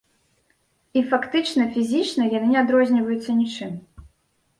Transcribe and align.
І, 0.99 1.01
фактычна, 1.11 1.67
фізічна 1.75 2.23
яны 2.37 2.47
не 2.53 2.59
адрозніваюцца 2.63 3.37
нічым. 3.43 3.77